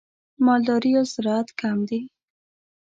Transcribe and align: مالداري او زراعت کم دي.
مالداري 0.45 0.91
او 0.99 1.05
زراعت 1.13 1.49
کم 1.59 1.77
دي. 1.89 1.99